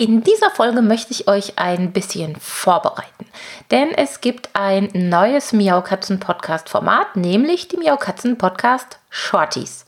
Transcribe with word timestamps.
In 0.00 0.22
dieser 0.22 0.48
Folge 0.50 0.80
möchte 0.80 1.12
ich 1.12 1.28
euch 1.28 1.58
ein 1.58 1.92
bisschen 1.92 2.34
vorbereiten, 2.36 3.26
denn 3.70 3.90
es 3.90 4.22
gibt 4.22 4.48
ein 4.54 4.88
neues 4.94 5.52
Miau 5.52 5.82
Katzen 5.82 6.18
Podcast 6.18 6.70
Format, 6.70 7.16
nämlich 7.16 7.68
die 7.68 7.76
Miau 7.76 7.98
Katzen 7.98 8.38
Podcast 8.38 8.98
Shorties. 9.10 9.84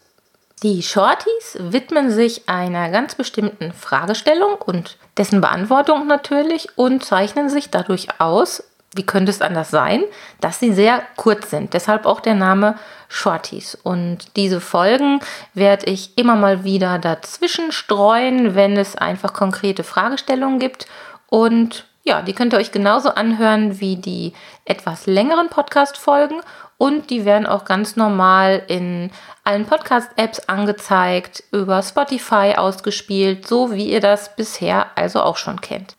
Die 0.62 0.82
Shorties 0.82 1.56
widmen 1.58 2.10
sich 2.10 2.46
einer 2.46 2.90
ganz 2.90 3.14
bestimmten 3.14 3.72
Fragestellung 3.72 4.56
und 4.56 4.98
dessen 5.16 5.40
Beantwortung 5.40 6.06
natürlich 6.06 6.68
und 6.76 7.02
zeichnen 7.02 7.48
sich 7.48 7.70
dadurch 7.70 8.20
aus, 8.20 8.64
wie 8.94 9.06
könnte 9.06 9.30
es 9.30 9.40
anders 9.40 9.70
sein, 9.70 10.02
dass 10.40 10.60
sie 10.60 10.72
sehr 10.72 11.02
kurz 11.16 11.50
sind. 11.50 11.74
Deshalb 11.74 12.06
auch 12.06 12.20
der 12.20 12.34
Name 12.34 12.76
Shorties. 13.08 13.74
Und 13.82 14.36
diese 14.36 14.60
Folgen 14.60 15.20
werde 15.54 15.86
ich 15.86 16.16
immer 16.16 16.36
mal 16.36 16.64
wieder 16.64 16.98
dazwischen 16.98 17.72
streuen, 17.72 18.54
wenn 18.54 18.76
es 18.76 18.96
einfach 18.96 19.32
konkrete 19.32 19.84
Fragestellungen 19.84 20.58
gibt. 20.58 20.86
Und 21.28 21.86
ja, 22.04 22.22
die 22.22 22.32
könnt 22.32 22.52
ihr 22.52 22.58
euch 22.58 22.72
genauso 22.72 23.10
anhören 23.10 23.80
wie 23.80 23.96
die 23.96 24.32
etwas 24.64 25.06
längeren 25.06 25.48
Podcast-Folgen. 25.48 26.40
Und 26.76 27.10
die 27.10 27.24
werden 27.24 27.46
auch 27.46 27.64
ganz 27.64 27.96
normal 27.96 28.62
in 28.66 29.10
allen 29.44 29.66
Podcast-Apps 29.66 30.48
angezeigt, 30.48 31.44
über 31.52 31.82
Spotify 31.82 32.54
ausgespielt, 32.56 33.46
so 33.46 33.72
wie 33.72 33.90
ihr 33.90 34.00
das 34.00 34.34
bisher 34.34 34.86
also 34.96 35.22
auch 35.22 35.36
schon 35.36 35.60
kennt. 35.60 35.94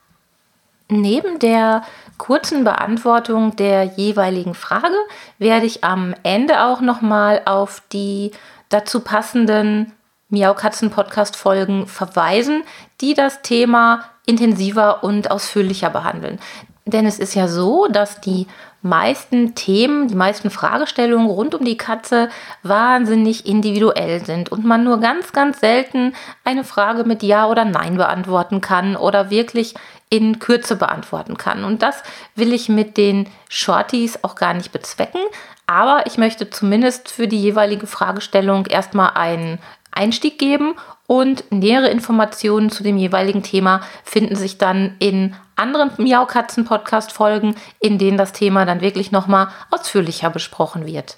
Neben 1.01 1.39
der 1.39 1.83
kurzen 2.17 2.63
Beantwortung 2.63 3.55
der 3.55 3.83
jeweiligen 3.83 4.53
Frage 4.53 4.95
werde 5.39 5.65
ich 5.65 5.83
am 5.83 6.13
Ende 6.23 6.63
auch 6.63 6.81
nochmal 6.81 7.41
auf 7.45 7.81
die 7.91 8.31
dazu 8.69 8.99
passenden 8.99 9.91
Miaukatzen-Podcast-Folgen 10.29 11.87
verweisen, 11.87 12.63
die 13.01 13.13
das 13.13 13.41
Thema 13.41 14.05
intensiver 14.25 15.03
und 15.03 15.31
ausführlicher 15.31 15.89
behandeln. 15.89 16.39
Denn 16.85 17.05
es 17.05 17.17
ist 17.17 17.33
ja 17.33 17.47
so, 17.47 17.87
dass 17.87 18.19
die 18.19 18.47
meisten 18.81 19.55
Themen, 19.55 20.09
die 20.09 20.15
meisten 20.15 20.49
Fragestellungen 20.49 21.27
rund 21.27 21.55
um 21.55 21.63
die 21.63 21.77
Katze 21.77 22.29
wahnsinnig 22.63 23.45
individuell 23.45 24.23
sind 24.25 24.51
und 24.51 24.65
man 24.65 24.83
nur 24.83 24.99
ganz, 24.99 25.31
ganz 25.31 25.61
selten 25.61 26.13
eine 26.43 26.65
Frage 26.65 27.05
mit 27.05 27.23
Ja 27.23 27.47
oder 27.47 27.63
Nein 27.63 27.95
beantworten 27.95 28.59
kann 28.59 28.97
oder 28.97 29.29
wirklich 29.29 29.73
in 30.09 30.39
Kürze 30.39 30.75
beantworten 30.75 31.37
kann. 31.37 31.63
Und 31.63 31.81
das 31.81 32.03
will 32.35 32.51
ich 32.51 32.67
mit 32.67 32.97
den 32.97 33.29
Shorties 33.47 34.23
auch 34.23 34.35
gar 34.35 34.53
nicht 34.53 34.73
bezwecken. 34.73 35.21
Aber 35.65 36.05
ich 36.05 36.17
möchte 36.17 36.49
zumindest 36.49 37.09
für 37.09 37.27
die 37.27 37.41
jeweilige 37.41 37.87
Fragestellung 37.87 38.65
erstmal 38.65 39.11
einen 39.15 39.59
Einstieg 39.93 40.39
geben 40.39 40.75
und 41.07 41.43
nähere 41.51 41.89
Informationen 41.89 42.69
zu 42.69 42.83
dem 42.83 42.97
jeweiligen 42.97 43.43
Thema 43.43 43.81
finden 44.03 44.35
sich 44.35 44.57
dann 44.57 44.95
in 44.99 45.35
anderen 45.55 45.91
Miaukatzen-Podcast-Folgen, 45.97 47.55
in 47.79 47.97
denen 47.97 48.17
das 48.17 48.33
Thema 48.33 48.65
dann 48.65 48.81
wirklich 48.81 49.11
nochmal 49.11 49.49
ausführlicher 49.69 50.29
besprochen 50.29 50.85
wird. 50.85 51.17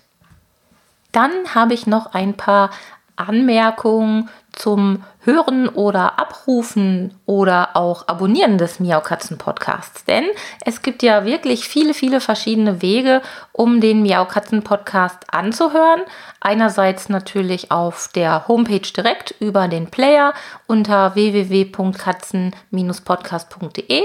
Dann 1.12 1.31
habe 1.56 1.74
ich 1.74 1.88
noch 1.88 2.13
ein 2.13 2.34
paar 2.34 2.72
Anmerkungen 3.16 4.30
zum 4.56 5.04
Hören 5.20 5.70
oder 5.70 6.18
Abrufen 6.20 7.14
oder 7.26 7.76
auch 7.76 8.08
Abonnieren 8.08 8.58
des 8.58 8.80
Miaukatzen 8.80 9.38
Podcasts. 9.38 10.06
Denn 10.06 10.24
es 10.64 10.82
gibt 10.82 11.04
ja 11.04 11.26
wirklich 11.26 11.68
viele, 11.68 11.94
viele 11.94 12.22
verschiedene 12.22 12.82
Wege, 12.82 13.22
um 13.52 13.82
den 13.82 14.02
Miaukatzen 14.02 14.64
Podcast 14.64 15.34
anzuhören. 15.34 16.02
Einerseits 16.40 17.10
natürlich 17.10 17.72
auf 17.72 18.08
der 18.14 18.48
Homepage 18.48 18.80
direkt 18.80 19.36
über 19.40 19.68
den 19.68 19.92
Player 19.92 20.34
unter 20.68 21.16
www.katzen-podcast.de, 21.16 24.04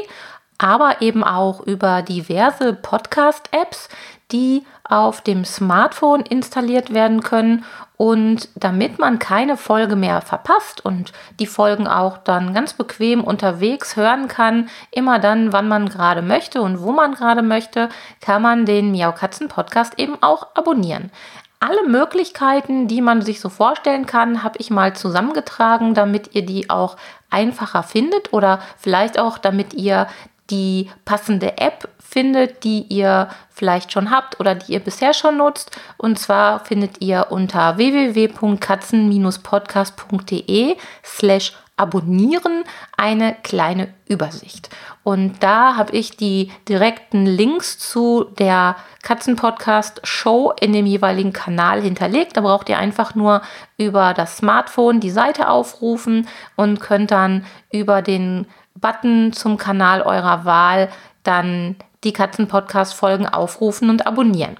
aber 0.58 1.00
eben 1.00 1.22
auch 1.24 1.60
über 1.60 2.02
diverse 2.02 2.74
Podcast-Apps, 2.74 3.88
die 4.32 4.66
auf 4.84 5.20
dem 5.20 5.44
Smartphone 5.44 6.22
installiert 6.22 6.92
werden 6.92 7.22
können 7.22 7.64
und 8.00 8.48
damit 8.54 8.98
man 8.98 9.18
keine 9.18 9.58
Folge 9.58 9.94
mehr 9.94 10.22
verpasst 10.22 10.82
und 10.82 11.12
die 11.38 11.44
Folgen 11.44 11.86
auch 11.86 12.16
dann 12.16 12.54
ganz 12.54 12.72
bequem 12.72 13.22
unterwegs 13.22 13.94
hören 13.94 14.26
kann, 14.26 14.70
immer 14.90 15.18
dann, 15.18 15.52
wann 15.52 15.68
man 15.68 15.86
gerade 15.90 16.22
möchte 16.22 16.62
und 16.62 16.80
wo 16.80 16.92
man 16.92 17.12
gerade 17.12 17.42
möchte, 17.42 17.90
kann 18.22 18.40
man 18.40 18.64
den 18.64 18.90
Miau 18.90 19.12
Katzen 19.12 19.48
Podcast 19.48 19.98
eben 19.98 20.16
auch 20.22 20.46
abonnieren. 20.54 21.10
Alle 21.58 21.86
Möglichkeiten, 21.86 22.88
die 22.88 23.02
man 23.02 23.20
sich 23.20 23.38
so 23.38 23.50
vorstellen 23.50 24.06
kann, 24.06 24.42
habe 24.42 24.56
ich 24.56 24.70
mal 24.70 24.96
zusammengetragen, 24.96 25.92
damit 25.92 26.34
ihr 26.34 26.46
die 26.46 26.70
auch 26.70 26.96
einfacher 27.28 27.82
findet 27.82 28.32
oder 28.32 28.60
vielleicht 28.78 29.18
auch 29.18 29.36
damit 29.36 29.74
ihr 29.74 30.06
die 30.50 30.90
passende 31.04 31.58
App 31.58 31.88
findet, 31.98 32.64
die 32.64 32.86
ihr 32.88 33.28
vielleicht 33.50 33.92
schon 33.92 34.10
habt 34.10 34.40
oder 34.40 34.56
die 34.56 34.72
ihr 34.72 34.80
bisher 34.80 35.14
schon 35.14 35.36
nutzt. 35.36 35.78
Und 35.96 36.18
zwar 36.18 36.64
findet 36.64 37.00
ihr 37.00 37.28
unter 37.30 37.76
www.katzen-podcast.de 37.76 40.76
slash 41.04 41.52
abonnieren 41.80 42.64
eine 42.98 43.34
kleine 43.42 43.88
Übersicht. 44.06 44.68
Und 45.02 45.42
da 45.42 45.76
habe 45.76 45.92
ich 45.92 46.14
die 46.14 46.52
direkten 46.68 47.24
Links 47.24 47.78
zu 47.78 48.24
der 48.38 48.76
Katzenpodcast-Show 49.02 50.52
in 50.60 50.74
dem 50.74 50.84
jeweiligen 50.84 51.32
Kanal 51.32 51.80
hinterlegt. 51.80 52.36
Da 52.36 52.42
braucht 52.42 52.68
ihr 52.68 52.76
einfach 52.76 53.14
nur 53.14 53.40
über 53.78 54.12
das 54.12 54.36
Smartphone 54.36 55.00
die 55.00 55.10
Seite 55.10 55.48
aufrufen 55.48 56.28
und 56.54 56.80
könnt 56.80 57.12
dann 57.12 57.46
über 57.72 58.02
den 58.02 58.46
Button 58.74 59.32
zum 59.32 59.56
Kanal 59.56 60.02
eurer 60.02 60.44
Wahl 60.44 60.88
dann 61.22 61.76
die 62.04 62.12
Katzen-Podcast-Folgen 62.12 63.26
aufrufen 63.26 63.90
und 63.90 64.06
abonnieren. 64.06 64.56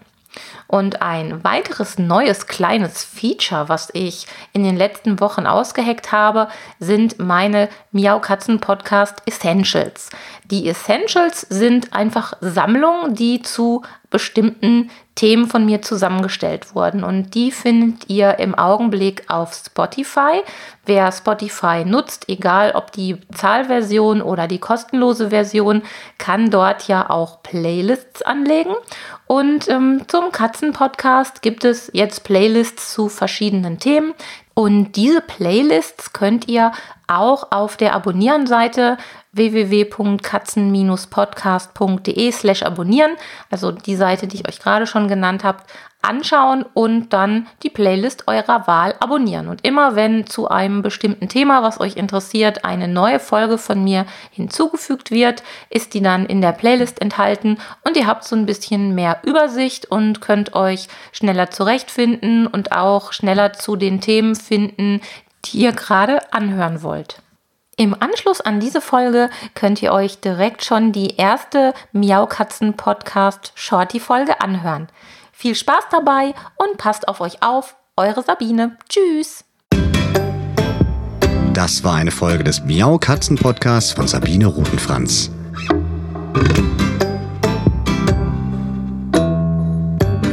Und 0.69 1.03
ein 1.03 1.43
weiteres 1.43 1.99
neues 1.99 2.47
kleines 2.47 3.03
Feature, 3.03 3.69
was 3.69 3.91
ich 3.93 4.27
in 4.53 4.63
den 4.63 4.77
letzten 4.77 5.19
Wochen 5.19 5.47
ausgeheckt 5.47 6.13
habe, 6.13 6.49
sind 6.79 7.19
meine 7.19 7.69
Miau 7.91 8.21
Katzen 8.21 8.61
Podcast 8.61 9.23
Essentials. 9.27 10.11
Die 10.45 10.69
Essentials 10.69 11.41
sind 11.41 11.93
einfach 11.93 12.35
Sammlungen, 12.41 13.17
die 13.17 13.43
zu 13.43 13.83
bestimmten 14.11 14.91
Themen 15.15 15.47
von 15.47 15.65
mir 15.65 15.83
zusammengestellt 15.83 16.75
wurden. 16.75 17.05
Und 17.05 17.35
die 17.35 17.53
findet 17.53 18.11
ihr 18.11 18.39
im 18.39 18.55
Augenblick 18.55 19.25
auf 19.29 19.55
Spotify. 19.55 20.43
Wer 20.85 21.13
Spotify 21.13 21.85
nutzt, 21.85 22.29
egal 22.29 22.73
ob 22.75 22.91
die 22.93 23.19
Zahlversion 23.33 24.21
oder 24.21 24.49
die 24.49 24.59
kostenlose 24.59 25.31
Version, 25.31 25.83
kann 26.19 26.51
dort 26.51 26.89
ja 26.89 27.09
auch 27.09 27.43
Playlists 27.43 28.23
anlegen. 28.23 28.75
Und 29.27 29.69
ähm, 29.69 30.03
zum 30.09 30.33
Katzen-Podcast 30.33 31.43
gibt 31.43 31.65
es 31.65 31.91
jetzt 31.93 32.25
Playlists 32.25 32.93
zu 32.93 33.09
verschiedenen 33.09 33.79
Themen. 33.79 34.15
Und 34.55 34.97
diese 34.97 35.21
Playlists 35.21 36.13
könnt 36.13 36.49
ihr 36.49 36.73
auch 37.11 37.51
auf 37.51 37.77
der 37.77 37.95
Abonnieren-Seite 37.95 38.97
www.katzen-podcast.de 39.33 42.33
slash 42.33 42.63
abonnieren, 42.63 43.13
also 43.51 43.73
die 43.73 43.97
Seite, 43.97 44.27
die 44.27 44.37
ich 44.37 44.49
euch 44.49 44.61
gerade 44.61 44.87
schon 44.87 45.09
genannt 45.09 45.45
habe, 45.45 45.59
anschauen 46.03 46.65
und 46.73 47.13
dann 47.13 47.47
die 47.63 47.69
Playlist 47.69 48.27
eurer 48.27 48.67
Wahl 48.67 48.95
abonnieren. 49.01 49.49
Und 49.49 49.67
immer 49.67 49.97
wenn 49.97 50.27
zu 50.27 50.49
einem 50.49 50.81
bestimmten 50.83 51.29
Thema, 51.29 51.63
was 51.63 51.79
euch 51.79 51.97
interessiert, 51.97 52.65
eine 52.65 52.89
neue 52.89 53.21
Folge 53.21 53.59
von 53.59 53.85
mir 53.85 54.07
hinzugefügt 54.31 55.11
wird, 55.11 55.43
ist 55.69 55.93
die 55.93 56.01
dann 56.01 56.25
in 56.25 56.41
der 56.41 56.53
Playlist 56.53 57.03
enthalten 57.03 57.59
und 57.85 57.99
ihr 57.99 58.07
habt 58.07 58.25
so 58.25 58.35
ein 58.35 58.47
bisschen 58.47 58.95
mehr 58.95 59.19
Übersicht 59.25 59.91
und 59.91 60.23
könnt 60.23 60.55
euch 60.55 60.89
schneller 61.13 61.51
zurechtfinden 61.51 62.47
und 62.47 62.73
auch 62.73 63.13
schneller 63.13 63.53
zu 63.53 63.77
den 63.77 64.01
Themen 64.01 64.35
finden, 64.35 65.03
die 65.45 65.59
ihr 65.59 65.73
gerade 65.73 66.33
anhören 66.33 66.83
wollt. 66.83 67.23
Im 67.77 67.95
Anschluss 67.99 68.43
an 68.43 68.61
diese 68.61 68.81
Folge 68.81 69.31
könnt 69.55 69.81
ihr 69.81 69.93
euch 69.93 70.21
direkt 70.21 70.65
schon 70.65 70.93
die 70.93 71.17
erste 71.17 71.73
Miaukatzen 71.93 72.77
Podcast 72.77 73.53
Shorty 73.55 74.01
Folge 74.01 74.41
anhören. 74.41 74.89
Viel 75.33 75.55
Spaß 75.55 75.85
dabei 75.91 76.35
und 76.57 76.77
passt 76.77 77.09
auf 77.09 77.23
euch 77.23 77.43
auf. 77.43 77.77
Eure 77.97 78.23
Sabine. 78.23 78.77
Tschüss. 78.89 79.45
Das 81.55 81.83
war 81.83 81.95
eine 81.95 82.11
Folge 82.11 82.45
des 82.45 82.63
Miau 82.65 82.99
Katzen 82.99 83.37
Podcasts 83.37 83.93
von 83.93 84.07
Sabine 84.07 84.47
Rutenfranz. 84.47 85.31